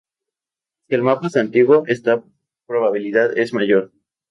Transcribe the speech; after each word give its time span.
Si 0.87 0.95
el 0.97 1.03
mapa 1.03 1.27
es 1.27 1.35
antiguo, 1.37 1.83
esta 1.85 2.23
probabilidad 2.65 3.37
es 3.37 3.53
mayor. 3.53 3.91